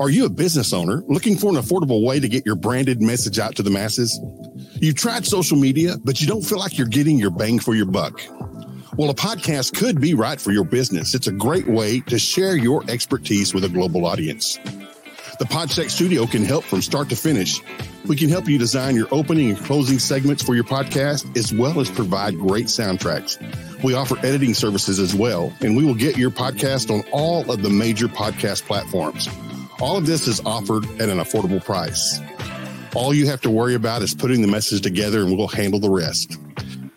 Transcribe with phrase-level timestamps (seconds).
[0.00, 3.38] Are you a business owner looking for an affordable way to get your branded message
[3.38, 4.20] out to the masses?
[4.80, 7.86] You've tried social media, but you don't feel like you're getting your bang for your
[7.86, 8.20] buck.
[8.96, 11.14] Well, a podcast could be right for your business.
[11.14, 14.58] It's a great way to share your expertise with a global audience.
[15.38, 17.60] The Podcheck Studio can help from start to finish.
[18.06, 21.78] We can help you design your opening and closing segments for your podcast, as well
[21.78, 23.38] as provide great soundtracks.
[23.84, 27.62] We offer editing services as well, and we will get your podcast on all of
[27.62, 29.28] the major podcast platforms.
[29.80, 32.20] All of this is offered at an affordable price.
[32.94, 35.90] All you have to worry about is putting the message together and we'll handle the
[35.90, 36.38] rest.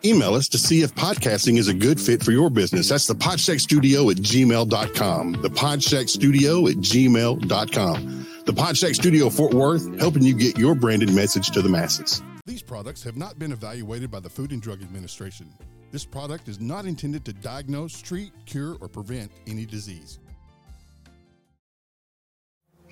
[0.06, 2.90] Email us to see if podcasting is a good fit for your business.
[2.90, 5.32] That's the Podcheck Studio at gmail.com.
[5.42, 8.28] The Podcheck Studio at gmail.com.
[8.46, 12.22] The Podcheck Studio Fort Worth, helping you get your branded message to the masses.
[12.46, 15.52] These products have not been evaluated by the Food and Drug Administration.
[15.92, 20.20] This product is not intended to diagnose, treat, cure, or prevent any disease.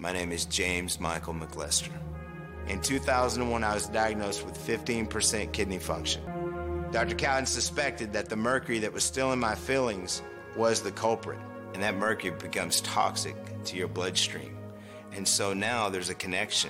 [0.06, 1.90] My name is James Michael McLester.
[2.68, 6.22] In 2001, I was diagnosed with 15% kidney function.
[6.92, 7.16] Dr.
[7.16, 10.22] Cowden suspected that the mercury that was still in my fillings
[10.56, 11.40] was the culprit,
[11.74, 14.56] and that mercury becomes toxic to your bloodstream.
[15.12, 16.70] And so now there's a connection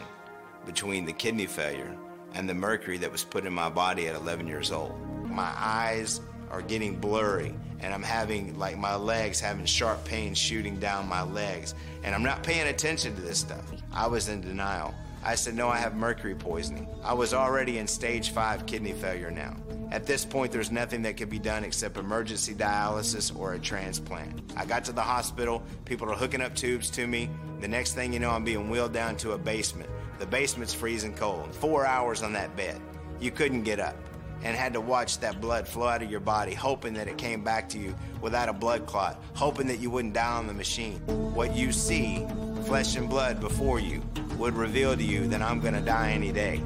[0.66, 1.94] between the kidney failure
[2.36, 4.98] and the mercury that was put in my body at 11 years old.
[5.26, 10.80] My eyes are getting blurry and I'm having like my legs having sharp pains shooting
[10.80, 13.66] down my legs and I'm not paying attention to this stuff.
[13.92, 14.94] I was in denial.
[15.24, 16.88] I said, No, I have mercury poisoning.
[17.04, 19.58] I was already in stage five kidney failure now.
[19.92, 24.54] At this point, there's nothing that could be done except emergency dialysis or a transplant.
[24.56, 27.30] I got to the hospital, people are hooking up tubes to me.
[27.60, 29.90] The next thing you know, I'm being wheeled down to a basement.
[30.20, 31.54] The basement's freezing cold.
[31.56, 32.80] Four hours on that bed.
[33.20, 33.96] You couldn't get up
[34.44, 37.44] and had to watch that blood flow out of your body, hoping that it came
[37.44, 41.00] back to you without a blood clot, hoping that you wouldn't die on the machine.
[41.34, 42.26] What you see,
[42.66, 44.02] flesh and blood before you,
[44.38, 46.62] would reveal to you that I'm going to die any day.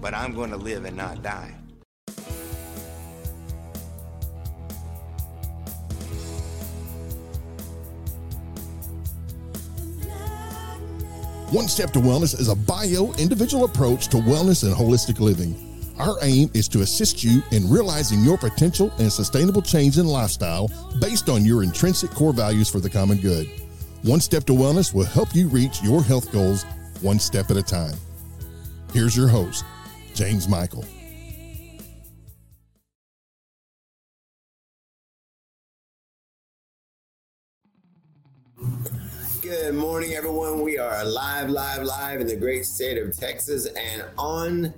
[0.00, 1.54] But I'm going to live and not die.
[11.50, 15.65] One Step to Wellness is a bio individual approach to wellness and holistic living.
[15.98, 20.70] Our aim is to assist you in realizing your potential and sustainable change in lifestyle
[21.00, 23.50] based on your intrinsic core values for the common good.
[24.02, 26.64] One Step to Wellness will help you reach your health goals
[27.00, 27.94] one step at a time.
[28.92, 29.64] Here's your host,
[30.14, 30.84] James Michael.
[39.40, 40.60] Good morning, everyone.
[40.60, 44.74] We are live, live, live in the great state of Texas and on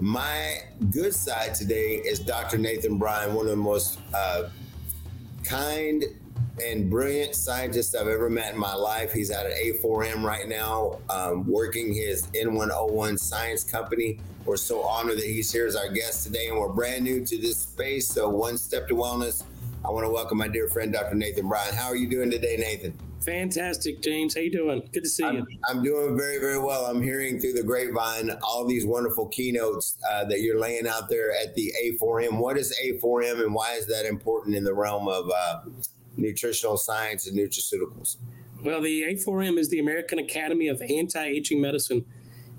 [0.00, 0.58] my
[0.90, 2.58] good side today is Dr.
[2.58, 4.48] Nathan Bryan, one of the most uh,
[5.42, 6.04] kind
[6.62, 9.12] and brilliant scientists I've ever met in my life.
[9.12, 14.18] He's at an A4M right now, um, working his N1O1 science company.
[14.44, 17.38] We're so honored that he's here as our guest today, and we're brand new to
[17.38, 18.08] this space.
[18.08, 19.42] So, one step to wellness.
[19.84, 21.14] I want to welcome my dear friend, Dr.
[21.14, 21.74] Nathan Bryan.
[21.74, 22.96] How are you doing today, Nathan?
[23.26, 24.36] Fantastic, James.
[24.36, 24.88] How you doing?
[24.92, 25.46] Good to see I'm, you.
[25.68, 26.86] I'm doing very, very well.
[26.86, 31.32] I'm hearing through the grapevine all these wonderful keynotes uh, that you're laying out there
[31.32, 32.38] at the A4M.
[32.38, 35.62] What is A4M, and why is that important in the realm of uh,
[36.16, 38.18] nutritional science and nutraceuticals?
[38.62, 42.04] Well, the A4M is the American Academy of Anti-Aging Medicine.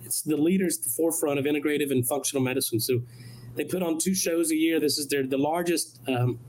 [0.03, 2.81] It's the leaders at the forefront of integrative and functional medicine.
[2.81, 3.01] So
[3.55, 4.81] they put on two shows a year.
[4.81, 6.39] This is their the largest um,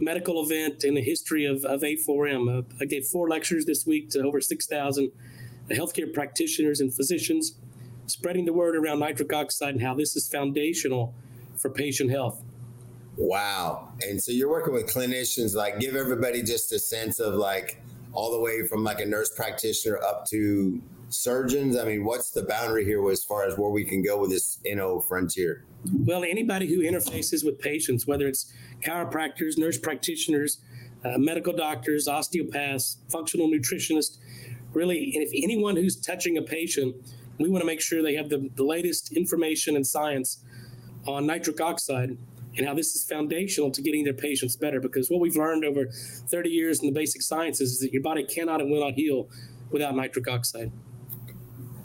[0.00, 2.58] medical event in the history of, of A4M.
[2.58, 5.10] Uh, I gave four lectures this week to over 6,000
[5.70, 7.54] healthcare practitioners and physicians,
[8.06, 11.14] spreading the word around nitric oxide and how this is foundational
[11.56, 12.42] for patient health.
[13.16, 13.92] Wow.
[14.00, 17.80] And so you're working with clinicians, like give everybody just a sense of like
[18.12, 21.76] all the way from like a nurse practitioner up to surgeons.
[21.76, 24.58] I mean, what's the boundary here as far as where we can go with this
[24.64, 25.64] NO frontier?
[25.92, 28.52] Well, anybody who interfaces with patients, whether it's
[28.84, 30.58] chiropractors, nurse practitioners,
[31.04, 34.18] uh, medical doctors, osteopaths, functional nutritionists,
[34.72, 36.94] really, and if anyone who's touching a patient,
[37.38, 40.44] we want to make sure they have the, the latest information and science
[41.06, 42.18] on nitric oxide
[42.56, 44.80] and how this is foundational to getting their patients better.
[44.80, 48.24] Because what we've learned over 30 years in the basic sciences is that your body
[48.24, 49.28] cannot and will not heal
[49.70, 50.72] without nitric oxide.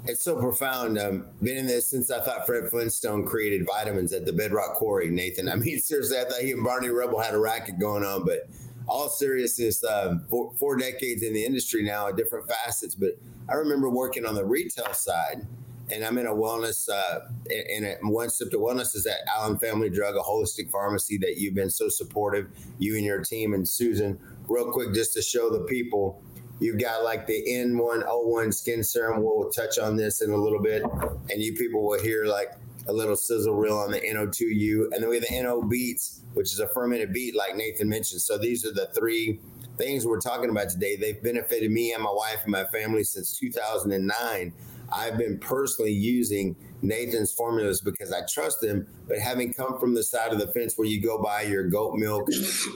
[0.07, 0.99] It's so profound.
[0.99, 5.09] Um, been in this since I thought Fred Flintstone created vitamins at the Bedrock Quarry,
[5.09, 5.49] Nathan.
[5.49, 8.47] I mean, seriously, I thought he and Barney Rubble had a racket going on, but
[8.87, 12.93] all seriousness, um, four, four decades in the industry now, at different facets.
[12.93, 13.17] But
[13.49, 15.47] I remember working on the retail side,
[15.91, 19.57] and I'm in a wellness, uh, in a one step to wellness is at Allen
[19.57, 22.49] Family Drug, a holistic pharmacy that you've been so supportive,
[22.79, 24.19] you and your team and Susan.
[24.47, 26.23] Real quick, just to show the people
[26.59, 29.21] You've got like the N1O1 skin serum.
[29.23, 32.53] We'll touch on this in a little bit, and you people will hear like
[32.87, 36.53] a little sizzle reel on the NO2U, and then we have the NO Beats, which
[36.53, 38.21] is a fermented beet, like Nathan mentioned.
[38.21, 39.39] So these are the three
[39.77, 40.95] things we're talking about today.
[40.95, 44.53] They've benefited me and my wife and my family since 2009.
[44.95, 48.87] I've been personally using Nathan's formulas because I trust them.
[49.07, 51.95] But having come from the side of the fence where you go buy your goat
[51.95, 52.29] milk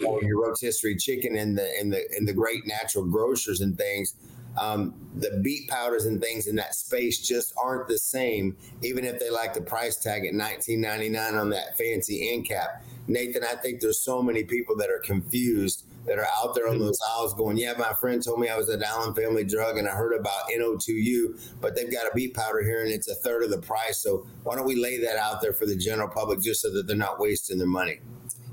[0.06, 4.16] or your rotisserie chicken in the in the in the great natural grocers and things,
[4.58, 9.20] um, the beet powders and things in that space just aren't the same, even if
[9.20, 12.84] they like the price tag at $19.99 on that fancy end cap.
[13.08, 16.76] Nathan, I think there's so many people that are confused that are out there on
[16.76, 16.86] mm-hmm.
[16.86, 19.88] those aisles going, Yeah, my friend told me I was at Allen Family Drug and
[19.88, 23.44] I heard about NO2U, but they've got a beet powder here and it's a third
[23.44, 24.00] of the price.
[24.00, 26.88] So why don't we lay that out there for the general public just so that
[26.88, 28.00] they're not wasting their money?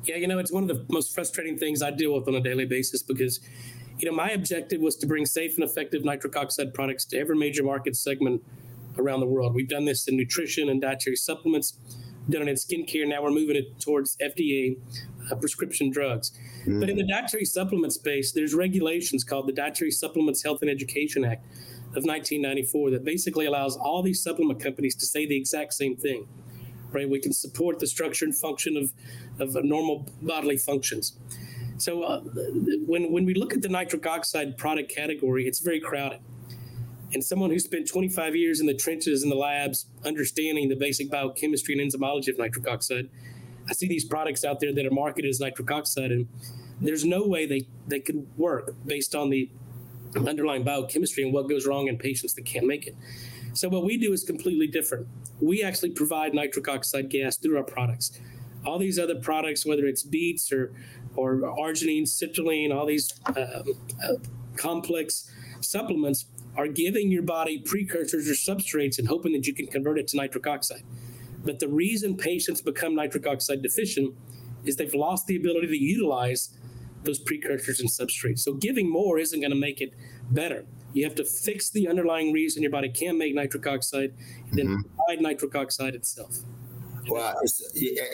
[0.04, 2.40] Yeah, you know, it's one of the most frustrating things I deal with on a
[2.40, 3.40] daily basis because
[3.98, 7.36] you know, my objective was to bring safe and effective nitric oxide products to every
[7.36, 8.42] major market segment
[8.98, 9.54] around the world.
[9.54, 11.78] We've done this in nutrition and dietary supplements,
[12.30, 13.06] done it in skincare.
[13.06, 14.76] Now we're moving it towards FDA
[15.30, 16.32] uh, prescription drugs.
[16.64, 16.80] Mm.
[16.80, 21.24] But in the dietary supplement space, there's regulations called the Dietary Supplements Health and Education
[21.24, 21.44] Act
[21.94, 26.28] of 1994 that basically allows all these supplement companies to say the exact same thing.
[26.92, 27.08] Right?
[27.08, 28.92] We can support the structure and function of,
[29.40, 31.16] of normal bodily functions.
[31.78, 36.20] So uh, when when we look at the nitric oxide product category, it's very crowded.
[37.16, 41.10] And someone who spent 25 years in the trenches in the labs, understanding the basic
[41.10, 43.08] biochemistry and enzymology of nitric oxide,
[43.66, 46.28] I see these products out there that are marketed as nitric oxide, and
[46.78, 49.48] there's no way they they could work based on the
[50.14, 52.94] underlying biochemistry and what goes wrong in patients that can't make it.
[53.54, 55.06] So what we do is completely different.
[55.40, 58.12] We actually provide nitric oxide gas through our products.
[58.66, 60.74] All these other products, whether it's beets or
[61.14, 63.62] or arginine, citrulline, all these uh,
[64.04, 64.16] uh,
[64.58, 66.26] complex supplements
[66.56, 70.16] are giving your body precursors or substrates and hoping that you can convert it to
[70.16, 70.82] nitric oxide.
[71.44, 74.14] But the reason patients become nitric oxide deficient
[74.64, 76.56] is they've lost the ability to utilize
[77.04, 78.40] those precursors and substrates.
[78.40, 79.94] So giving more isn't going to make it
[80.30, 80.66] better.
[80.92, 84.14] You have to fix the underlying reason your body can't make nitric oxide
[84.50, 84.96] and then mm-hmm.
[84.96, 86.38] provide nitric oxide itself.
[87.08, 87.34] Well,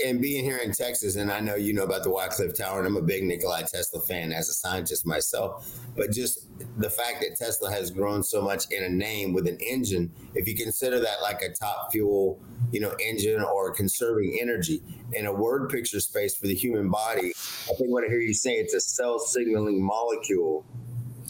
[0.05, 2.87] and being here in Texas, and I know you know about the Wycliffe Tower, and
[2.87, 5.79] I'm a big Nikola Tesla fan as a scientist myself.
[5.97, 6.47] But just
[6.79, 10.47] the fact that Tesla has grown so much in a name with an engine, if
[10.47, 12.39] you consider that like a top fuel,
[12.71, 17.33] you know, engine or conserving energy in a word picture space for the human body,
[17.71, 20.67] I think what I hear you say, it's a cell signaling molecule.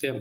[0.03, 0.19] Yeah.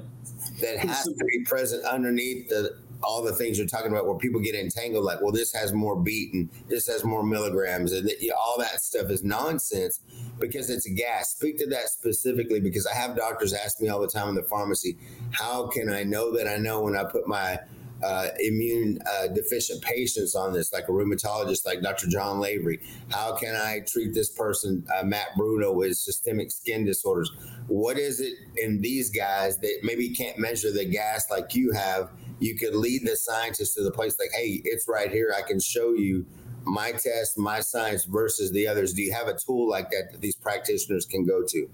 [0.61, 4.39] That has to be present underneath the all the things you're talking about where people
[4.39, 8.55] get entangled like well this has more beat and this has more milligrams and all
[8.57, 9.99] that stuff is nonsense
[10.39, 13.99] because it's a gas speak to that specifically because i have doctors ask me all
[13.99, 14.97] the time in the pharmacy
[15.31, 17.57] how can i know that i know when i put my
[18.03, 22.07] uh, immune uh, deficient patients on this, like a rheumatologist like Dr.
[22.07, 22.79] John Lavery?
[23.09, 27.31] How can I treat this person, uh, Matt Bruno, with systemic skin disorders?
[27.67, 32.09] What is it in these guys that maybe can't measure the gas like you have
[32.41, 35.33] you could lead the scientists to the place like, hey, it's right here.
[35.37, 36.25] I can show you
[36.63, 38.93] my test, my science versus the others.
[38.93, 41.69] Do you have a tool like that that these practitioners can go to?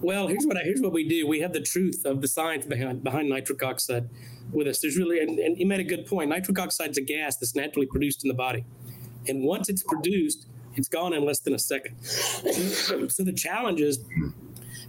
[0.00, 1.26] Well, here's what I, here's what we do.
[1.26, 4.08] We have the truth of the science behind behind nitric oxide
[4.50, 4.80] with us.
[4.80, 6.30] There's really, and, and you made a good point.
[6.30, 8.64] Nitric oxide is a gas that's naturally produced in the body,
[9.28, 12.02] and once it's produced, it's gone in less than a second.
[12.04, 14.00] so the challenge is,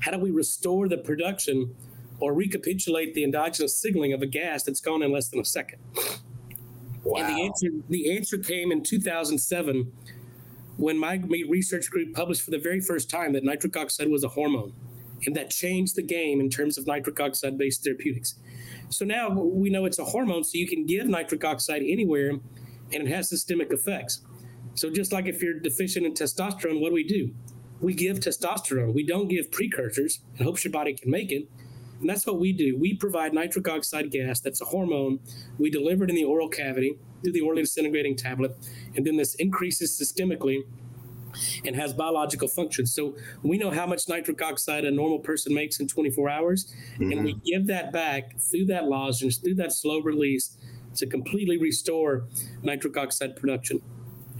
[0.01, 1.75] how do we restore the production
[2.19, 5.79] or recapitulate the endogenous signaling of a gas that's gone in less than a second.
[7.03, 7.21] Wow.
[7.21, 9.91] And the answer, the answer came in 2007
[10.77, 14.29] when my research group published for the very first time that nitric oxide was a
[14.29, 14.73] hormone.
[15.25, 18.35] And that changed the game in terms of nitric oxide based therapeutics.
[18.89, 22.31] So now we know it's a hormone, so you can give nitric oxide anywhere
[22.93, 24.21] and it has systemic effects.
[24.75, 27.33] So just like if you're deficient in testosterone, what do we do?
[27.81, 28.93] We give testosterone.
[28.93, 31.49] We don't give precursors and hopes your body can make it.
[31.99, 32.77] And that's what we do.
[32.77, 35.19] We provide nitric oxide gas, that's a hormone.
[35.57, 38.55] We deliver it in the oral cavity through the orally disintegrating tablet.
[38.95, 40.63] And then this increases systemically
[41.65, 42.93] and has biological functions.
[42.93, 46.73] So we know how much nitric oxide a normal person makes in 24 hours.
[46.93, 47.11] Mm-hmm.
[47.11, 47.45] And we mm-hmm.
[47.45, 50.57] give that back through that lozenge, through that slow release
[50.95, 52.27] to completely restore
[52.63, 53.81] nitric oxide production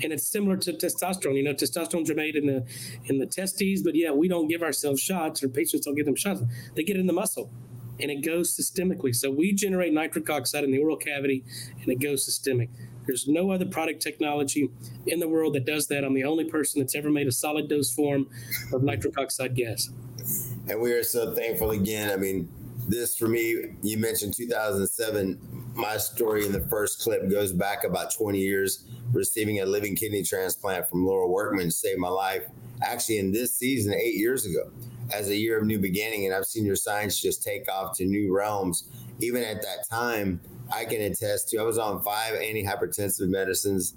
[0.04, 1.36] and it's similar to testosterone.
[1.36, 2.66] You know, testosterone's made in the
[3.06, 6.16] in the testes, but yeah, we don't give ourselves shots, or patients don't get them
[6.16, 6.42] shots.
[6.75, 7.50] They get in the muscle,
[8.00, 9.16] and it goes systemically.
[9.16, 11.44] So we generate nitric oxide in the oral cavity,
[11.82, 12.70] and it goes systemic.
[13.06, 14.70] There's no other product technology
[15.06, 16.04] in the world that does that.
[16.04, 18.27] I'm the only person that's ever made a solid dose form
[18.74, 19.89] of nitric oxide gas.
[20.68, 22.12] And we are so thankful again.
[22.12, 22.50] I mean,
[22.88, 25.39] this for me, you mentioned 2007.
[25.75, 30.24] My story in the first clip goes back about 20 years, receiving a living kidney
[30.24, 32.44] transplant from Laura Workman saved my life.
[32.82, 34.72] Actually, in this season, eight years ago,
[35.13, 38.06] as a year of new beginning, and I've seen your science just take off to
[38.06, 38.89] new realms.
[39.20, 40.39] Even at that time,
[40.74, 41.58] I can attest to.
[41.58, 43.96] I was on five antihypertensive medicines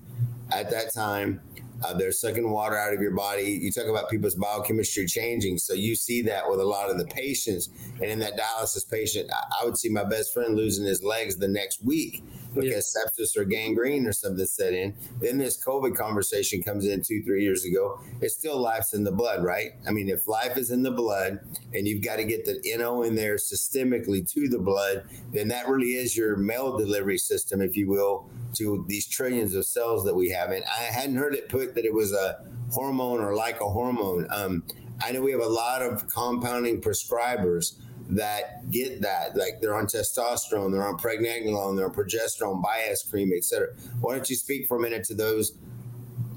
[0.53, 1.41] at that time.
[1.83, 3.59] Uh, they're sucking water out of your body.
[3.63, 5.59] You talk about people's biochemistry changing.
[5.59, 7.71] So you see that with a lot of the patients.
[8.01, 11.37] And in that dialysis patient, I, I would see my best friend losing his legs
[11.37, 12.23] the next week
[12.55, 13.25] because yeah.
[13.25, 14.95] sepsis or gangrene or something set in.
[15.21, 18.01] Then this COVID conversation comes in two, three years ago.
[18.21, 19.73] It's still life's in the blood, right?
[19.87, 21.41] I mean, if life is in the blood
[21.73, 25.69] and you've got to get the NO in there systemically to the blood, then that
[25.69, 30.15] really is your mail delivery system, if you will, to these trillions of cells that
[30.15, 30.51] we have.
[30.51, 34.27] And I hadn't heard it put that it was a hormone or like a hormone.
[34.31, 34.65] Um,
[35.03, 37.77] I know we have a lot of compounding prescribers
[38.11, 39.37] that get that.
[39.37, 43.69] Like they're on testosterone, they're on pregnenolone, they're on progesterone, bias cream, etc.
[44.01, 45.53] Why don't you speak for a minute to those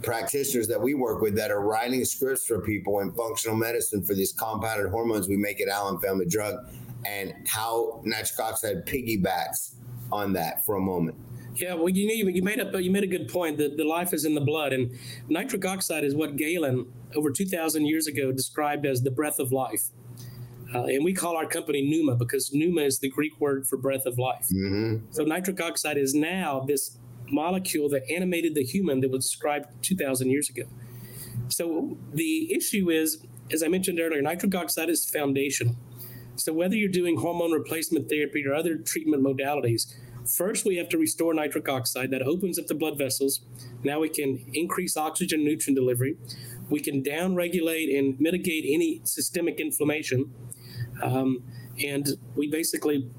[0.04, 4.14] practitioners that we work with that are writing scripts for people in functional medicine for
[4.14, 6.56] these compounded hormones we make at Allen Family Drug
[7.06, 9.76] and how nitric oxide piggybacks
[10.12, 11.18] on that for a moment.
[11.56, 14.26] Yeah, well, you you made a you made a good point that the life is
[14.26, 14.92] in the blood, and
[15.30, 19.52] nitric oxide is what Galen over two thousand years ago described as the breath of
[19.52, 19.90] life.
[20.74, 24.06] Uh, and we call our company Pneuma because Pneuma is the Greek word for breath
[24.06, 24.48] of life.
[24.52, 25.12] Mm-hmm.
[25.12, 26.98] So nitric oxide is now this
[27.30, 30.64] molecule that animated the human that was described 2,000 years ago.
[31.50, 35.76] So the issue is, as I mentioned earlier, nitric oxide is foundational.
[36.36, 39.94] So whether you're doing hormone replacement therapy or other treatment modalities,
[40.26, 43.42] first we have to restore nitric oxide that opens up the blood vessels.
[43.84, 46.18] Now we can increase oxygen nutrient delivery.
[46.70, 50.34] We can downregulate and mitigate any systemic inflammation.
[51.04, 51.44] Um,
[51.84, 53.10] and we basically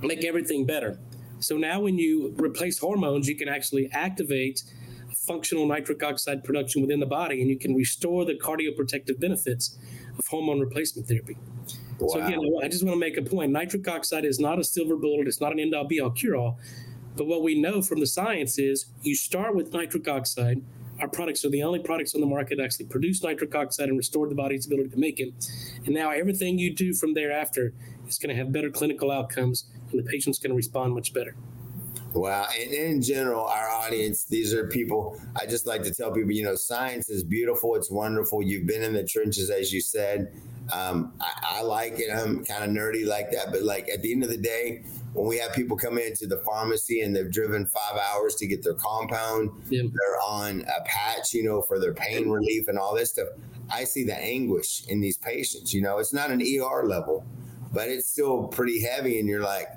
[0.00, 0.98] make everything better.
[1.38, 4.62] So now, when you replace hormones, you can actually activate
[5.26, 9.76] functional nitric oxide production within the body and you can restore the cardioprotective benefits
[10.18, 11.36] of hormone replacement therapy.
[11.98, 12.08] Wow.
[12.08, 14.96] So, again, I just want to make a point nitric oxide is not a silver
[14.96, 16.58] bullet, it's not an end all be all cure all.
[17.16, 20.62] But what we know from the science is you start with nitric oxide,
[21.00, 23.98] our products are the only products on the market that actually produce nitric oxide and
[23.98, 25.32] restore the body's ability to make it.
[25.84, 27.74] And now everything you do from thereafter
[28.08, 31.36] is going to have better clinical outcomes, and the patient's going to respond much better.
[32.14, 32.46] Wow.
[32.58, 36.44] And in general, our audience, these are people, I just like to tell people, you
[36.44, 37.74] know, science is beautiful.
[37.74, 38.42] It's wonderful.
[38.42, 40.32] You've been in the trenches, as you said.
[40.72, 42.10] Um, I, I like it.
[42.10, 43.52] I'm kind of nerdy like that.
[43.52, 44.84] But like at the end of the day,
[45.16, 48.62] when we have people come into the pharmacy and they've driven five hours to get
[48.62, 49.82] their compound, yeah.
[49.82, 53.28] they're on a patch, you know, for their pain relief and all this stuff.
[53.72, 55.72] I see the anguish in these patients.
[55.72, 57.24] You know, it's not an ER level,
[57.72, 59.18] but it's still pretty heavy.
[59.18, 59.68] And you're like,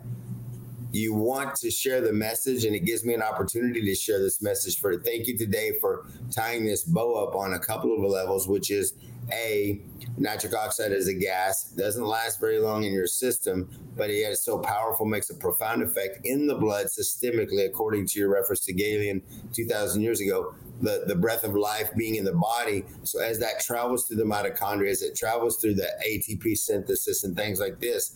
[0.91, 4.41] you want to share the message, and it gives me an opportunity to share this
[4.41, 8.48] message for thank you today for tying this bow up on a couple of levels,
[8.48, 8.93] which is
[9.31, 9.81] a
[10.17, 14.43] nitric oxide is a gas doesn't last very long in your system but yet it's
[14.43, 18.74] so powerful makes a profound effect in the blood systemically according to your reference to
[18.74, 19.22] Galen
[19.53, 22.86] 2000 years ago the, the breath of life being in the body.
[23.03, 27.36] So as that travels through the mitochondria as it travels through the ATP synthesis and
[27.36, 28.15] things like this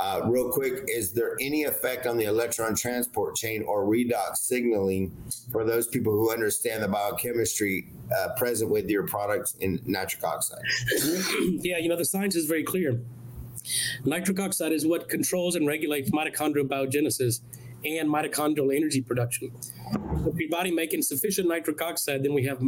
[0.00, 5.16] uh, real quick, is there any effect on the electron transport chain or redox signaling
[5.52, 7.86] for those people who understand the biochemistry
[8.16, 10.58] uh, present with your products in nitric oxide?
[11.60, 13.00] yeah, you know, the science is very clear.
[14.04, 17.40] Nitric oxide is what controls and regulates mitochondrial biogenesis
[17.84, 19.52] and mitochondrial energy production.
[20.26, 22.62] If your body making sufficient nitric oxide, then we have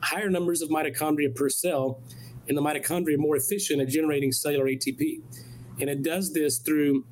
[0.00, 2.02] higher numbers of mitochondria per cell,
[2.48, 5.20] and the mitochondria are more efficient at generating cellular ATP.
[5.80, 7.04] And it does this through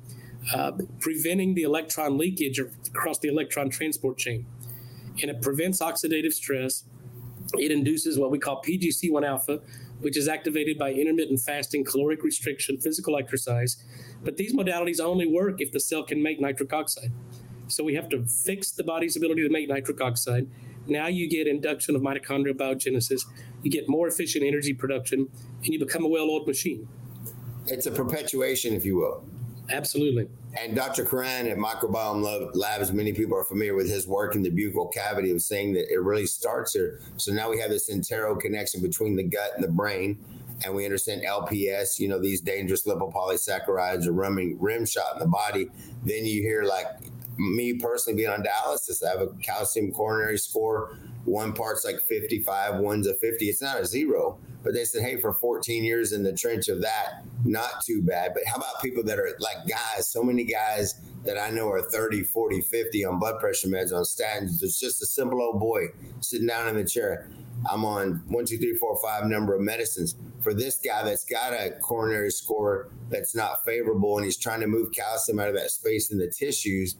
[0.53, 4.45] uh, preventing the electron leakage across the electron transport chain.
[5.21, 6.83] And it prevents oxidative stress.
[7.53, 9.61] It induces what we call PGC1 alpha,
[9.99, 13.83] which is activated by intermittent fasting, caloric restriction, physical exercise.
[14.23, 17.11] But these modalities only work if the cell can make nitric oxide.
[17.67, 20.47] So we have to fix the body's ability to make nitric oxide.
[20.87, 23.21] Now you get induction of mitochondrial biogenesis,
[23.63, 25.29] you get more efficient energy production,
[25.63, 26.87] and you become a well oiled machine
[27.67, 29.23] it's a perpetuation, if you will.
[29.69, 30.27] Absolutely.
[30.61, 31.03] And Dr.
[31.03, 35.31] Kiran at Microbiome Labs, many people are familiar with his work in the buccal cavity
[35.31, 37.01] of saying that it really starts here.
[37.17, 40.23] So now we have this entero connection between the gut and the brain.
[40.63, 45.27] And we understand LPS, you know, these dangerous lipopolysaccharides are running rim shot in the
[45.27, 45.69] body.
[46.05, 46.87] Then you hear like
[47.37, 50.97] me personally being on dialysis, I have a calcium coronary score.
[51.25, 53.49] One part's like 55, one's a 50.
[53.49, 56.81] It's not a zero But they said, hey, for 14 years in the trench of
[56.81, 58.33] that, not too bad.
[58.33, 61.81] But how about people that are like guys, so many guys that I know are
[61.81, 64.61] 30, 40, 50 on blood pressure meds, on statins.
[64.61, 65.87] It's just a simple old boy
[66.21, 67.27] sitting down in the chair.
[67.69, 70.15] I'm on one, two, three, four, five number of medicines.
[70.41, 74.67] For this guy that's got a coronary score that's not favorable and he's trying to
[74.67, 76.95] move calcium out of that space in the tissues,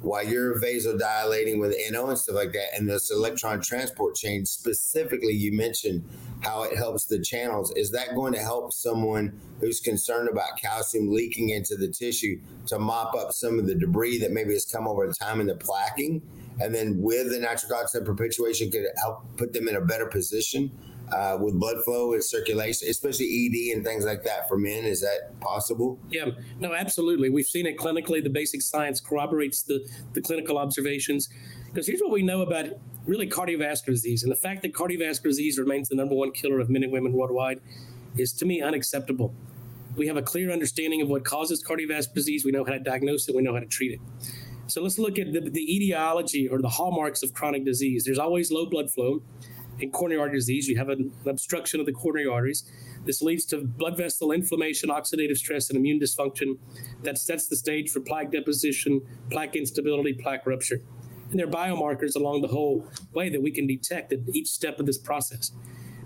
[0.00, 5.32] while you're vasodilating with NO and stuff like that, and this electron transport chain specifically,
[5.32, 6.04] you mentioned
[6.40, 7.72] how it helps the channels.
[7.76, 12.78] Is that going to help someone who's concerned about calcium leaking into the tissue to
[12.78, 16.22] mop up some of the debris that maybe has come over time in the plaquing?
[16.60, 20.70] And then with the nitric oxide perpetuation, could help put them in a better position
[21.12, 24.84] uh, with blood flow and circulation, especially ED and things like that for men?
[24.84, 25.98] Is that possible?
[26.10, 26.26] Yeah,
[26.58, 27.30] no, absolutely.
[27.30, 28.22] We've seen it clinically.
[28.22, 31.28] The basic science corroborates the, the clinical observations.
[31.66, 32.66] Because here's what we know about
[33.06, 34.22] really cardiovascular disease.
[34.22, 37.12] And the fact that cardiovascular disease remains the number one killer of men and women
[37.12, 37.60] worldwide
[38.16, 39.34] is to me unacceptable.
[39.96, 42.44] We have a clear understanding of what causes cardiovascular disease.
[42.44, 44.00] We know how to diagnose it, we know how to treat it.
[44.66, 48.04] So let's look at the, the etiology or the hallmarks of chronic disease.
[48.04, 49.22] There's always low blood flow
[49.80, 52.64] in coronary artery disease, you have an, obstruction of the coronary arteries.
[53.04, 56.58] This leads to blood vessel inflammation, oxidative stress, and immune dysfunction
[57.02, 60.80] that sets the stage for plaque deposition, plaque instability, plaque rupture.
[61.30, 64.80] And there are biomarkers along the whole way that we can detect at each step
[64.80, 65.52] of this process.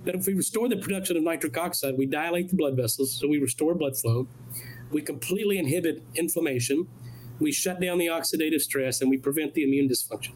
[0.04, 3.28] But if we restore the production of nitric oxide, we dilate the blood vessels, so
[3.28, 4.26] we restore blood flow.
[4.90, 6.88] We completely inhibit inflammation.
[7.38, 10.32] We shut down the oxidative stress, and we prevent the immune dysfunction.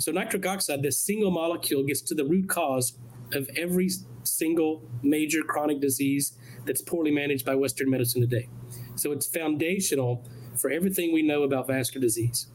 [0.00, 2.96] So nitric oxide, this single molecule, gets to the root cause
[3.34, 3.90] of every
[4.24, 6.32] single major chronic disease
[6.64, 8.48] that's poorly managed by Western medicine today.
[8.96, 10.26] So it's foundational
[10.56, 12.46] for everything we know about vascular disease.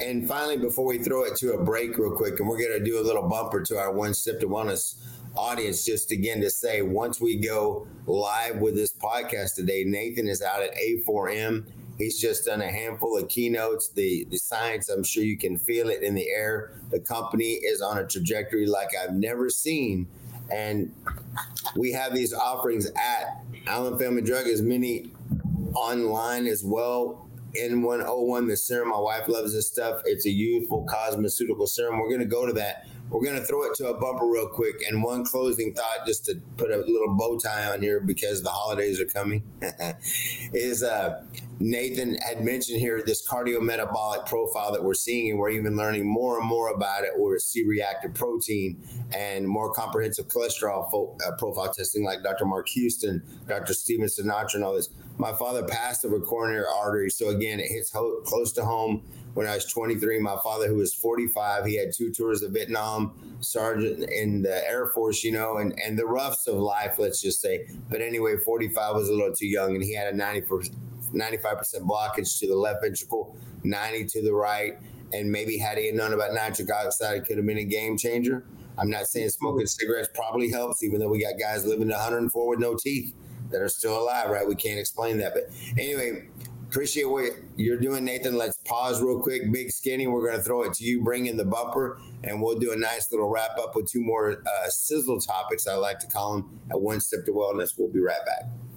[0.00, 2.84] And finally, before we throw it to a break, real quick, and we're going to
[2.84, 4.98] do a little bumper to our One Step to Wellness
[5.36, 10.40] audience, just again to say, once we go live with this podcast today, Nathan is
[10.40, 11.66] out at A4M
[11.98, 13.88] He's just done a handful of keynotes.
[13.88, 16.72] The the science, I'm sure you can feel it in the air.
[16.90, 20.06] The company is on a trajectory like I've never seen.
[20.50, 20.92] And
[21.74, 25.10] we have these offerings at Allen Family Drug, as many
[25.74, 27.22] online as well.
[27.56, 28.90] N1O1, the serum.
[28.90, 30.02] My wife loves this stuff.
[30.04, 31.98] It's a youthful cosmeceutical serum.
[31.98, 32.86] We're going to go to that.
[33.08, 34.82] We're going to throw it to a bumper real quick.
[34.86, 38.50] And one closing thought, just to put a little bow tie on here because the
[38.50, 39.42] holidays are coming,
[40.52, 41.22] is uh,
[41.58, 46.38] Nathan had mentioned here this cardiometabolic profile that we're seeing, and we're even learning more
[46.38, 47.10] and more about it.
[47.16, 48.82] Where C-reactive protein
[49.14, 52.44] and more comprehensive cholesterol fo- uh, profile testing, like Dr.
[52.44, 53.72] Mark Houston, Dr.
[53.72, 54.90] Stephen Sinatra, and all this.
[55.18, 59.02] My father passed of a coronary artery, so again, it hits ho- close to home.
[59.32, 63.36] When I was 23, my father, who was 45, he had two tours of Vietnam,
[63.40, 67.40] sergeant in the Air Force, you know, and and the roughs of life, let's just
[67.40, 67.66] say.
[67.90, 70.42] But anyway, 45 was a little too young, and he had a 90
[71.12, 74.78] 95% blockage to the left ventricle, 90 to the right.
[75.12, 78.44] And maybe had he known about nitric oxide, it could have been a game changer.
[78.78, 82.48] I'm not saying smoking cigarettes probably helps, even though we got guys living to 104
[82.48, 83.14] with no teeth
[83.50, 84.46] that are still alive, right?
[84.46, 85.32] We can't explain that.
[85.34, 85.44] But
[85.78, 86.28] anyway,
[86.68, 88.36] appreciate what you're doing, Nathan.
[88.36, 89.50] Let's pause real quick.
[89.52, 91.02] Big skinny, we're going to throw it to you.
[91.02, 94.42] Bring in the bumper, and we'll do a nice little wrap up with two more
[94.46, 95.66] uh, sizzle topics.
[95.66, 97.78] I like to call them at One Step to Wellness.
[97.78, 98.75] We'll be right back.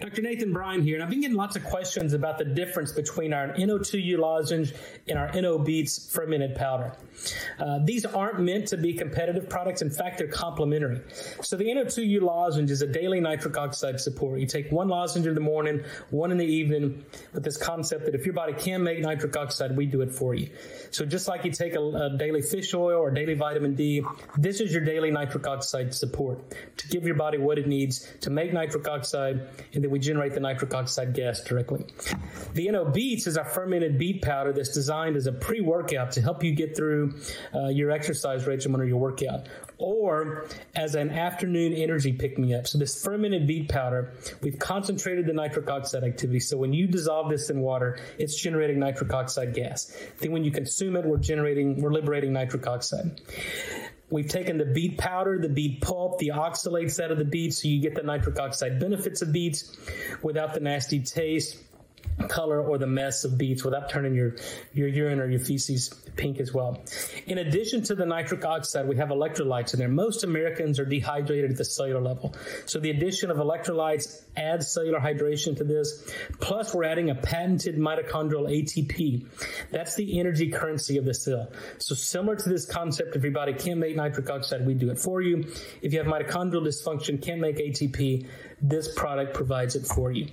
[0.00, 0.22] Dr.
[0.22, 3.48] Nathan Bryan here, and I've been getting lots of questions about the difference between our
[3.54, 4.74] NO2U lozenge
[5.08, 6.92] and our NO Beats fermented powder.
[7.58, 9.82] Uh, these aren't meant to be competitive products.
[9.82, 11.00] In fact, they're complementary.
[11.42, 14.40] So the NO2U lozenge is a daily nitric oxide support.
[14.40, 18.14] You take one lozenge in the morning, one in the evening, with this concept that
[18.14, 20.50] if your body can make nitric oxide, we do it for you.
[20.90, 24.02] So just like you take a, a daily fish oil or daily vitamin D,
[24.36, 28.30] this is your daily nitric oxide support to give your body what it needs to
[28.30, 31.84] make nitric oxide, and then we generate the nitric oxide gas directly.
[32.54, 36.42] The NO Beats is a fermented beet powder that's designed as a pre-workout to help
[36.42, 37.09] you get through
[37.54, 42.66] uh, your exercise regimen or your workout, or as an afternoon energy pick me up.
[42.66, 46.40] So, this fermented beet powder, we've concentrated the nitric oxide activity.
[46.40, 49.96] So, when you dissolve this in water, it's generating nitric oxide gas.
[50.18, 53.20] Then, when you consume it, we're generating, we're liberating nitric oxide.
[54.10, 57.68] We've taken the beet powder, the beet pulp, the oxalates out of the beets, so
[57.68, 59.76] you get the nitric oxide benefits of beets
[60.22, 61.56] without the nasty taste
[62.28, 64.36] color or the mess of beets without turning your,
[64.72, 66.82] your urine or your feces pink as well.
[67.26, 69.88] In addition to the nitric oxide, we have electrolytes in there.
[69.88, 72.34] Most Americans are dehydrated at the cellular level.
[72.66, 76.12] So the addition of electrolytes adds cellular hydration to this.
[76.40, 79.26] Plus, we're adding a patented mitochondrial ATP.
[79.70, 81.50] That's the energy currency of the cell.
[81.78, 84.98] So similar to this concept, if your body can't make nitric oxide, we do it
[84.98, 85.44] for you.
[85.82, 88.26] If you have mitochondrial dysfunction, can't make ATP,
[88.60, 90.28] this product provides it for you.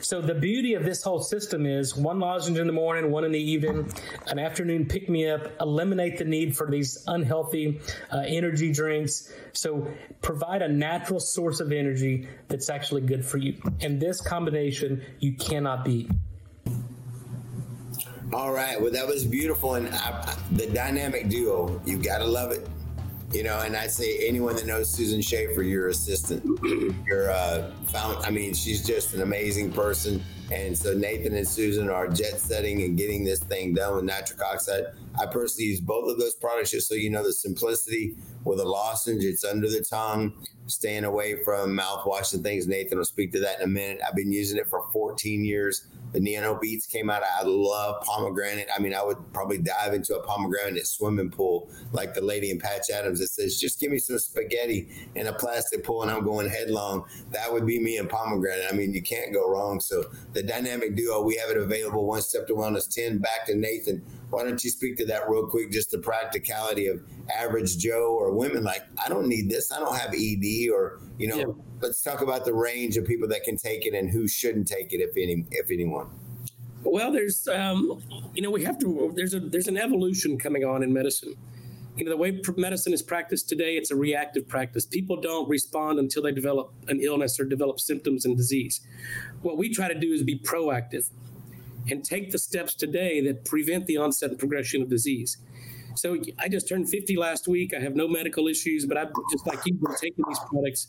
[0.00, 3.32] So the beauty of this whole system is one lozenge in the morning, one in
[3.32, 3.92] the evening,
[4.26, 7.80] an afternoon pick me up, eliminate the need for these unhealthy
[8.12, 9.32] uh, energy drinks.
[9.52, 9.88] So
[10.22, 13.60] provide a natural source of energy that's actually good for you.
[13.80, 16.10] And this combination you cannot beat.
[18.32, 18.80] All right.
[18.80, 19.74] Well, that was beautiful.
[19.74, 22.66] And I, the dynamic duo, you got to love it.
[23.32, 26.44] You know, and I say anyone that knows Susan Schaefer, your assistant,
[27.06, 28.24] your uh, found.
[28.24, 30.22] I mean, she's just an amazing person.
[30.52, 34.40] And so Nathan and Susan are jet setting and getting this thing done with nitric
[34.42, 34.84] oxide.
[35.20, 38.64] I personally use both of those products just so you know the simplicity with a
[38.64, 39.24] lozenge.
[39.24, 40.32] It's under the tongue,
[40.66, 42.68] staying away from mouthwash and things.
[42.68, 44.00] Nathan will speak to that in a minute.
[44.06, 45.88] I've been using it for 14 years.
[46.12, 47.22] The NO Beats came out.
[47.22, 48.68] I love pomegranate.
[48.74, 52.58] I mean, I would probably dive into a pomegranate swimming pool like the lady in
[52.58, 56.24] Patch Adams that says, just give me some spaghetti in a plastic pool and I'm
[56.24, 57.04] going headlong.
[57.32, 58.66] That would be me and pomegranate.
[58.70, 59.80] I mean, you can't go wrong.
[59.80, 62.06] So the dynamic duo, we have it available.
[62.06, 63.18] One Step to Wellness 10.
[63.18, 64.02] Back to Nathan.
[64.30, 65.70] Why don't you speak to that real quick?
[65.70, 67.00] Just the practicality of
[67.34, 69.70] average Joe or women like, I don't need this.
[69.70, 71.44] I don't have ED or, you know, yeah.
[71.80, 74.92] let's talk about the range of people that can take it and who shouldn't take
[74.92, 76.08] it, if any, if anyone.
[76.82, 78.02] Well, there's, um,
[78.34, 79.12] you know, we have to.
[79.14, 81.34] There's a there's an evolution coming on in medicine.
[81.96, 84.84] You know, the way medicine is practiced today, it's a reactive practice.
[84.84, 88.82] People don't respond until they develop an illness or develop symptoms and disease.
[89.42, 91.08] What we try to do is be proactive
[91.90, 95.38] and take the steps today that prevent the onset and progression of disease.
[95.94, 97.72] So I just turned 50 last week.
[97.74, 100.88] I have no medical issues, but I've just like you've been taking these products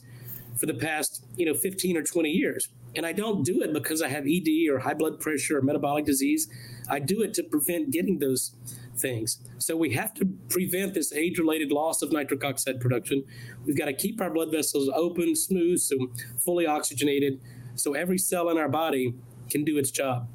[0.58, 2.70] for the past, you know, 15 or 20 years.
[2.96, 6.06] And I don't do it because I have ED or high blood pressure or metabolic
[6.06, 6.50] disease.
[6.90, 8.56] I do it to prevent getting those
[8.98, 9.38] things.
[9.60, 13.24] So we have to prevent this age-related loss of nitric oxide production.
[13.66, 15.96] We've got to keep our blood vessels open, smooth, so
[16.40, 17.40] fully oxygenated,
[17.76, 19.14] so every cell in our body
[19.50, 20.28] can do its job.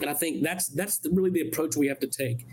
[0.00, 2.46] And I think that's that's really the approach we have to take.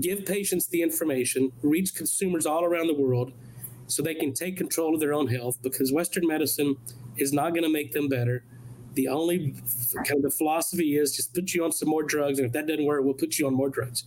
[0.00, 3.32] Give patients the information, reach consumers all around the world,
[3.86, 5.60] so they can take control of their own health.
[5.62, 6.76] Because Western medicine
[7.16, 8.44] is not going to make them better.
[8.94, 9.54] The only
[9.94, 12.66] kind of the philosophy is just put you on some more drugs, and if that
[12.66, 14.04] doesn't work, we'll put you on more drugs.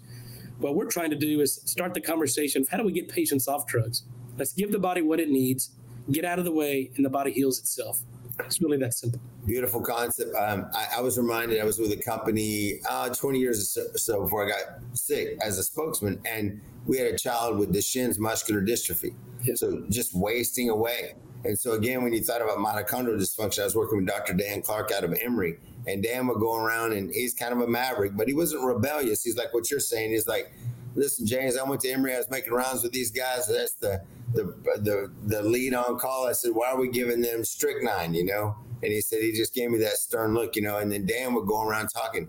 [0.60, 3.48] What we're trying to do is start the conversation of how do we get patients
[3.48, 4.04] off drugs?
[4.38, 5.72] Let's give the body what it needs,
[6.12, 8.04] get out of the way, and the body heals itself.
[8.40, 9.20] It's really that simple.
[9.46, 10.36] Beautiful concept.
[10.36, 14.24] Um, I, I, was reminded I was with a company uh, 20 years or so
[14.24, 18.62] before I got sick as a spokesman, and we had a child with Duchenne's muscular
[18.62, 19.14] dystrophy.
[19.56, 21.14] So just wasting away.
[21.46, 24.34] And so again, when you thought about mitochondrial dysfunction, I was working with Dr.
[24.34, 27.68] Dan Clark out of Emory, and Dan would go around and he's kind of a
[27.68, 29.24] maverick, but he wasn't rebellious.
[29.24, 30.12] He's like what you're saying.
[30.12, 30.54] He's like,
[30.96, 32.14] listen, James, I went to Emory.
[32.14, 33.48] I was making rounds with these guys.
[33.48, 34.02] That's the
[34.34, 34.44] the
[34.82, 36.28] the the lead on call.
[36.28, 38.14] I said, why are we giving them strychnine?
[38.14, 38.56] You know.
[38.82, 40.78] And he said he just gave me that stern look, you know.
[40.78, 42.28] And then Dan would go around talking,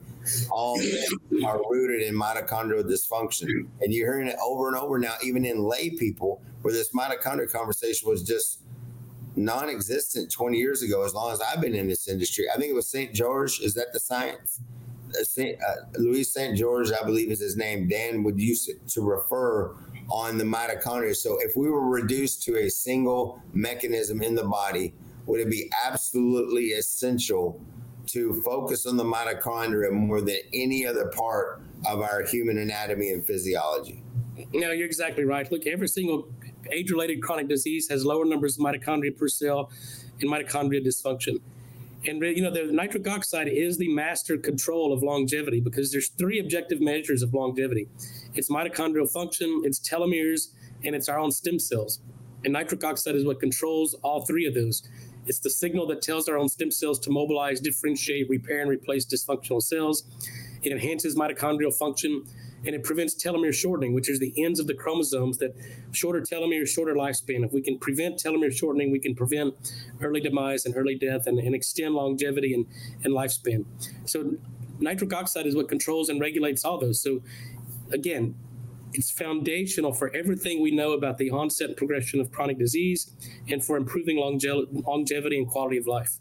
[0.53, 5.14] all men are rooted in mitochondrial dysfunction, and you're hearing it over and over now,
[5.25, 8.61] even in lay people, where this mitochondrial conversation was just
[9.37, 11.05] non-existent 20 years ago.
[11.05, 13.12] As long as I've been in this industry, I think it was St.
[13.12, 13.61] George.
[13.61, 14.61] Is that the science?
[15.11, 16.57] Uh, Saint, uh, Louis St.
[16.57, 17.88] George, I believe is his name.
[17.88, 19.75] Dan would use it to refer
[20.11, 21.14] on the mitochondria.
[21.17, 24.95] So if we were reduced to a single mechanism in the body,
[25.27, 27.61] would it be absolutely essential
[28.07, 33.27] to focus on the mitochondria more than any other part of our human anatomy and
[33.27, 34.03] physiology?
[34.53, 35.51] No, you're exactly right.
[35.51, 36.29] Look, every single
[36.71, 39.71] age-related chronic disease has lower numbers of mitochondria per cell
[40.21, 41.40] and mitochondria dysfunction.
[42.07, 46.38] And you know, the nitric oxide is the master control of longevity because there's three
[46.38, 47.88] objective measures of longevity.
[48.35, 50.49] It's mitochondrial function, it's telomeres,
[50.85, 52.01] and it's our own stem cells.
[52.44, 54.83] And nitric oxide is what controls all three of those.
[55.27, 59.07] It's the signal that tells our own stem cells to mobilize, differentiate, repair, and replace
[59.07, 60.05] dysfunctional cells.
[60.62, 62.25] It enhances mitochondrial function
[62.66, 65.55] and it prevents telomere shortening, which is the ends of the chromosomes that
[65.92, 67.44] shorter telomere, shorter lifespan.
[67.44, 69.55] If we can prevent telomere shortening, we can prevent
[70.01, 72.66] early demise and early death and, and extend longevity and,
[73.05, 73.66] and lifespan.
[74.07, 74.33] So
[74.79, 77.03] nitric oxide is what controls and regulates all those.
[77.03, 77.20] So
[77.92, 78.35] again,
[78.92, 83.11] it's foundational for everything we know about the onset and progression of chronic disease
[83.49, 84.47] and for improving longe-
[84.87, 86.18] longevity and quality of life.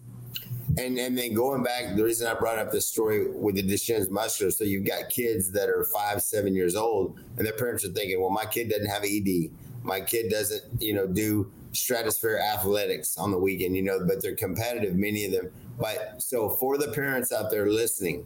[0.79, 4.09] and and then going back, the reason I brought up this story with the Duchenne's
[4.09, 7.91] muscular, so you've got kids that are five, seven years old, and their parents are
[7.91, 9.51] thinking, well, my kid doesn't have ED,
[9.83, 14.35] my kid doesn't, you know, do stratosphere athletics on the weekend, you know, but they're
[14.35, 15.51] competitive, many of them.
[15.79, 18.25] But so for the parents out there listening,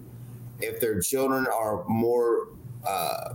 [0.62, 2.48] if their children are more
[2.88, 3.34] uh,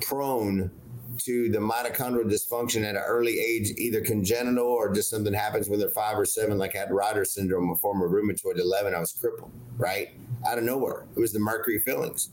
[0.00, 0.70] prone
[1.18, 5.78] to the mitochondrial dysfunction at an early age, either congenital or just something happens when
[5.78, 8.94] they're five or seven, like I had Reiter syndrome, a form of rheumatoid 11.
[8.94, 10.10] I was crippled, right?
[10.46, 11.06] Out of nowhere.
[11.16, 12.30] It was the mercury fillings.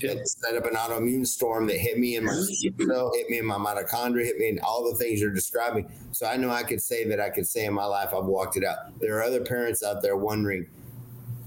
[0.00, 3.46] It set up an autoimmune storm that hit me in my cell, hit me in
[3.46, 5.90] my mitochondria, hit me in all the things you're describing.
[6.12, 8.56] So I know I could say that I could say in my life I've walked
[8.56, 8.98] it out.
[9.00, 10.66] There are other parents out there wondering.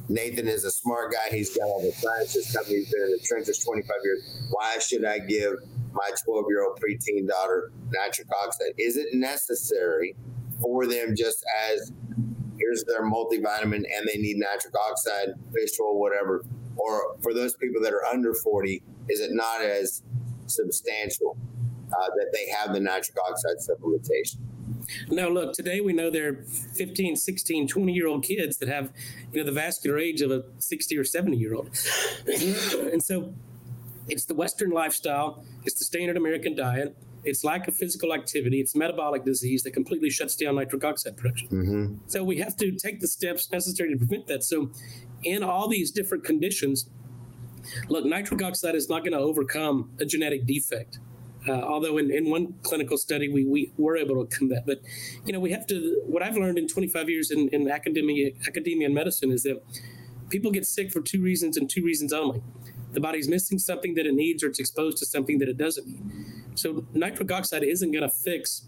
[0.08, 1.36] Nathan is a smart guy.
[1.36, 2.34] He's got all the science.
[2.34, 4.48] His company's been in the trenches 25 years.
[4.52, 5.54] Why should I give
[5.94, 8.74] my 12 year old preteen daughter nitric oxide?
[8.78, 10.16] Is it necessary
[10.62, 11.92] for them just as
[12.58, 16.44] here's their multivitamin and they need nitric oxide, fish oil, whatever?
[16.78, 20.04] Or for those people that are under 40, is it not as
[20.46, 21.38] substantial
[21.88, 24.38] uh, that they have the nitric oxide supplementation?
[25.10, 26.44] No, look, today we know there are
[26.74, 28.92] 15, 16, 20 year old kids that have,
[29.32, 31.68] you know, the vascular age of a 60 or 70 year old.
[32.28, 33.34] and so
[34.08, 38.76] it's the Western lifestyle, it's the standard American diet, it's lack of physical activity, it's
[38.76, 41.48] metabolic disease that completely shuts down nitric oxide production.
[41.50, 41.96] Mm-hmm.
[42.08, 44.44] So we have to take the steps necessary to prevent that.
[44.44, 44.72] So,
[45.24, 46.88] in all these different conditions,
[47.90, 51.00] look, nitric oxide is not going to overcome a genetic defect.
[51.48, 54.82] Uh, although in, in one clinical study we, we were able to combat but
[55.26, 58.88] you know we have to what i've learned in 25 years in, in academia academia
[58.88, 59.62] and medicine is that
[60.30, 62.42] people get sick for two reasons and two reasons only.
[62.94, 65.88] The body's missing something that it needs or it's exposed to something that it doesn't
[65.88, 66.02] need.
[66.56, 68.68] So nitric oxide isn't going to fix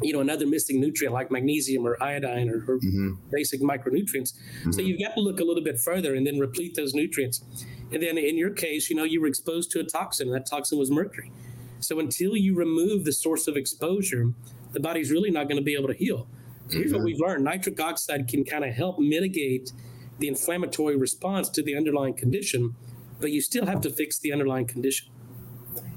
[0.00, 3.14] you know another missing nutrient like magnesium or iodine or, or mm-hmm.
[3.32, 4.32] basic micronutrients.
[4.32, 4.70] Mm-hmm.
[4.70, 7.42] so you've got to look a little bit further and then replete those nutrients.
[7.90, 10.46] And then in your case you know you were exposed to a toxin and that
[10.46, 11.32] toxin was mercury
[11.80, 14.32] so until you remove the source of exposure,
[14.72, 16.28] the body's really not going to be able to heal.
[16.70, 16.96] Here's mm-hmm.
[16.96, 19.72] what we've learned nitric oxide can kind of help mitigate
[20.18, 22.74] the inflammatory response to the underlying condition,
[23.20, 25.08] but you still have to fix the underlying condition.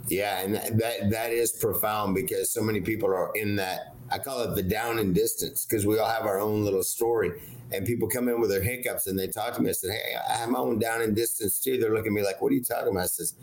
[0.08, 4.42] Yeah, and that that is profound because so many people are in that I call
[4.42, 7.42] it the down and distance because we all have our own little story.
[7.72, 9.70] And people come in with their hiccups and they talk to me.
[9.70, 11.78] I said, Hey, I have my own down and distance too.
[11.78, 13.04] They're looking at me like, What are you talking about?
[13.04, 13.36] I says,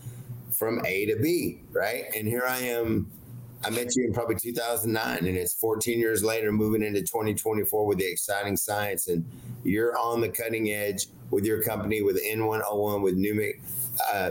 [0.58, 2.04] from A to B, right?
[2.16, 3.10] And here I am.
[3.64, 7.98] I met you in probably 2009, and it's 14 years later, moving into 2024 with
[7.98, 9.24] the exciting science, and
[9.64, 13.60] you're on the cutting edge with your company with N1O1 with pneumic
[14.12, 14.30] uh,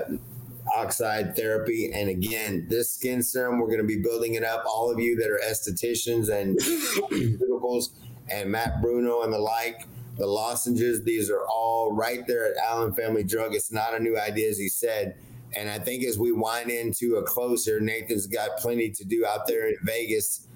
[0.76, 1.92] oxide therapy.
[1.94, 4.63] And again, this skin serum, we're going to be building it up.
[4.66, 7.90] All of you that are estheticians and pharmaceuticals,
[8.30, 9.86] and Matt Bruno and the like,
[10.18, 13.54] the lozenges, these are all right there at Allen Family Drug.
[13.54, 15.16] It's not a new idea, as he said.
[15.58, 19.48] And I think as we wind into a closer, Nathan's got plenty to do out
[19.48, 20.48] there in Vegas.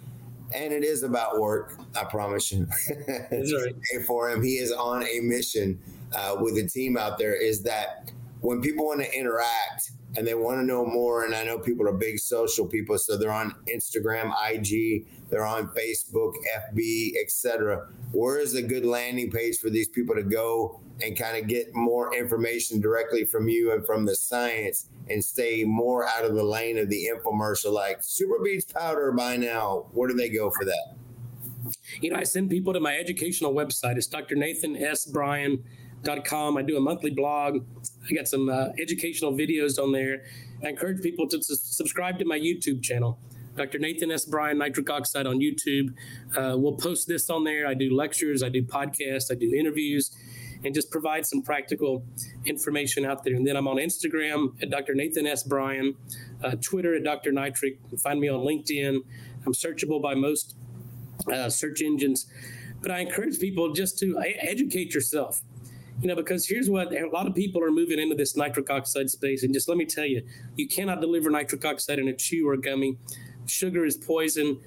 [0.53, 2.67] And it is about work, I promise you.
[3.07, 4.05] That's right.
[4.05, 5.79] for him, he is on a mission
[6.13, 7.33] uh, with the team out there.
[7.33, 8.11] Is that
[8.41, 11.87] when people want to interact and they want to know more, and I know people
[11.87, 16.33] are big social people, so they're on Instagram, IG, they're on Facebook,
[16.73, 17.87] FB, etc.
[18.11, 21.73] Where is a good landing page for these people to go and kind of get
[21.73, 26.43] more information directly from you and from the science and stay more out of the
[26.43, 27.71] lane of the infomercial?
[27.71, 29.87] Like SuperBeets powder by now.
[29.93, 30.95] Where do they go for that?
[32.01, 33.95] You know i send people to my educational website.
[33.95, 34.07] It's
[36.03, 37.63] drnathansbryan.com i do a monthly blog
[38.09, 40.23] i got some uh, educational videos on there
[40.63, 43.17] i encourage people to su- subscribe to my youtube channel
[43.53, 43.79] Dr.
[43.79, 44.23] Nathan S.
[44.23, 45.93] Bryan, nitric oxide on YouTube.
[46.37, 47.67] Uh, we'll post this on there.
[47.67, 50.15] I do lectures, I do podcasts, I do interviews
[50.63, 52.03] and just provide some practical
[52.45, 53.35] information out there.
[53.35, 54.93] And then I'm on Instagram at Dr.
[54.93, 55.43] Nathan S.
[55.43, 55.95] Bryan,
[56.43, 57.31] uh, Twitter at Dr.
[57.31, 57.79] Nitric.
[58.01, 58.99] Find me on LinkedIn.
[59.45, 60.55] I'm searchable by most
[61.31, 62.27] uh, search engines.
[62.81, 65.41] But I encourage people just to educate yourself.
[66.01, 69.09] You know, because here's what a lot of people are moving into this nitric oxide
[69.09, 69.43] space.
[69.43, 70.23] And just let me tell you,
[70.55, 72.97] you cannot deliver nitric oxide in a chew or gummy.
[73.45, 74.59] Sugar is poison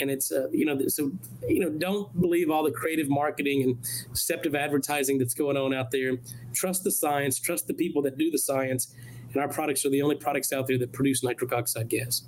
[0.00, 1.10] and it's uh, you know so
[1.46, 5.90] you know don't believe all the creative marketing and deceptive advertising that's going on out
[5.90, 6.16] there
[6.54, 8.94] trust the science trust the people that do the science
[9.32, 12.22] and our products are the only products out there that produce nitric oxide gas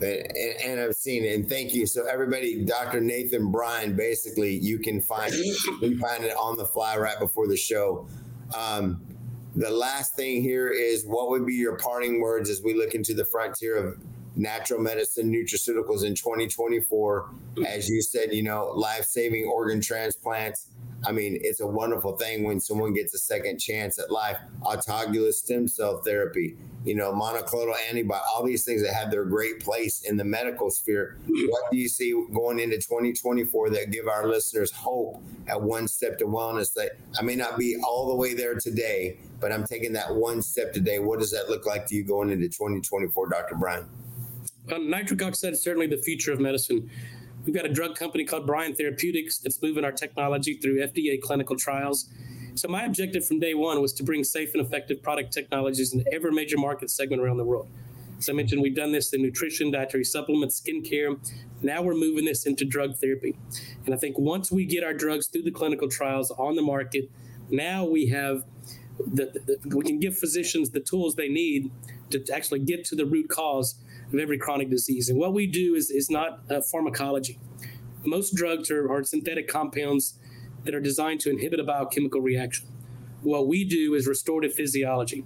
[0.00, 1.34] and, I've seen it.
[1.34, 1.86] And thank you.
[1.86, 3.00] So everybody, Dr.
[3.00, 7.56] Nathan Bryan, basically you can find you find it on the fly right before the
[7.56, 8.06] show.
[8.56, 9.04] Um,
[9.56, 13.14] the last thing here is what would be your parting words as we look into
[13.14, 13.98] the frontier of
[14.36, 17.30] natural medicine nutraceuticals in 2024.
[17.66, 20.68] As you said, you know, life saving organ transplants.
[21.06, 24.36] I mean, it's a wonderful thing when someone gets a second chance at life.
[24.62, 29.60] Autologous stem cell therapy, you know, monoclonal antibody, all these things that have their great
[29.60, 31.16] place in the medical sphere.
[31.26, 36.18] What do you see going into 2024 that give our listeners hope at one step
[36.18, 36.74] to wellness?
[36.74, 40.42] That I may not be all the way there today, but I'm taking that one
[40.42, 40.98] step today.
[40.98, 43.54] What does that look like to you going into 2024, Dr.
[43.54, 43.88] Bryan?
[44.72, 46.90] Um, nitric oxide is certainly the future of medicine.
[47.48, 51.56] We've got a drug company called Bryan Therapeutics that's moving our technology through FDA clinical
[51.56, 52.06] trials.
[52.54, 56.04] So my objective from day one was to bring safe and effective product technologies into
[56.12, 57.66] every major market segment around the world.
[58.18, 61.18] As I mentioned, we've done this in nutrition, dietary supplements, skincare.
[61.62, 63.34] Now we're moving this into drug therapy.
[63.86, 67.10] And I think once we get our drugs through the clinical trials on the market,
[67.48, 68.44] now we have
[68.98, 71.70] the, the, we can give physicians the tools they need
[72.10, 73.76] to actually get to the root cause
[74.12, 75.08] of every chronic disease.
[75.08, 77.38] And what we do is, is not uh, pharmacology.
[78.04, 80.18] Most drugs are, are synthetic compounds
[80.64, 82.68] that are designed to inhibit a biochemical reaction.
[83.22, 85.24] What we do is restorative physiology.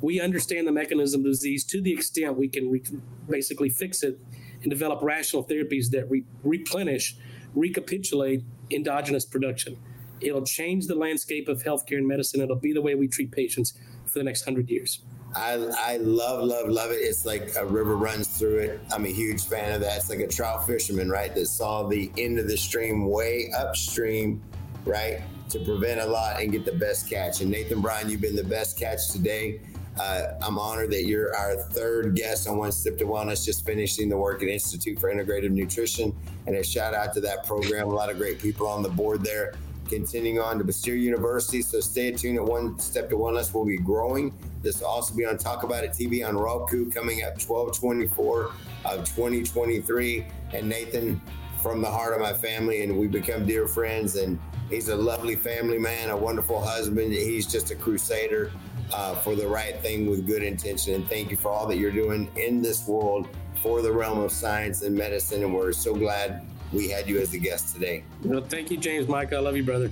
[0.00, 2.82] We understand the mechanism of disease to the extent we can re-
[3.28, 4.18] basically fix it
[4.62, 7.16] and develop rational therapies that re- replenish,
[7.54, 9.78] recapitulate endogenous production.
[10.20, 12.40] It'll change the landscape of healthcare and medicine.
[12.40, 15.02] It'll be the way we treat patients for the next hundred years.
[15.36, 16.94] I, I love, love, love it.
[16.94, 18.80] It's like a river runs through it.
[18.90, 19.98] I'm a huge fan of that.
[19.98, 21.34] It's like a trout fisherman, right?
[21.34, 24.42] That saw the end of the stream way upstream,
[24.86, 25.20] right?
[25.50, 27.42] To prevent a lot and get the best catch.
[27.42, 29.60] And Nathan Bryan, you've been the best catch today.
[30.00, 34.08] Uh, I'm honored that you're our third guest on One Step to Wellness, just finishing
[34.08, 36.14] the work at Institute for Integrative Nutrition.
[36.46, 37.88] And a shout out to that program.
[37.88, 39.54] A lot of great people on the board there
[39.88, 41.62] continuing on to Bastyr University.
[41.62, 43.54] So stay tuned at One Step to Wellness.
[43.54, 44.34] We'll be growing.
[44.62, 48.50] This will also be on Talk About It TV on Roku coming up 1224
[48.84, 50.26] of 2023.
[50.52, 51.20] And Nathan,
[51.62, 54.16] from the heart of my family, and we become dear friends.
[54.16, 54.38] And
[54.70, 57.12] he's a lovely family man, a wonderful husband.
[57.12, 58.52] He's just a crusader
[58.92, 60.94] uh, for the right thing with good intention.
[60.94, 63.28] And thank you for all that you're doing in this world
[63.62, 65.42] for the realm of science and medicine.
[65.42, 66.46] And we're so glad
[66.76, 68.04] we had you as a guest today.
[68.22, 69.32] Well, thank you, James Mike.
[69.32, 69.90] I love you, brother.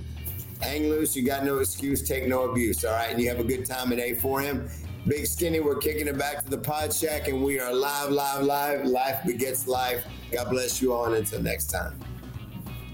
[0.61, 1.15] Hang loose.
[1.15, 2.07] You got no excuse.
[2.07, 2.85] Take no abuse.
[2.85, 3.09] All right.
[3.09, 4.69] And you have a good time at A4M.
[5.07, 8.43] Big Skinny, we're kicking it back to the Pod Shack, and we are live, live,
[8.43, 8.85] live.
[8.85, 10.03] Life begets life.
[10.31, 11.99] God bless you all, and until next time.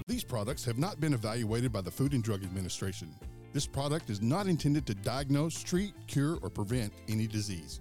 [0.06, 3.14] These products have not been evaluated by the Food and Drug Administration.
[3.54, 7.80] This product is not intended to diagnose, treat, cure, or prevent any disease.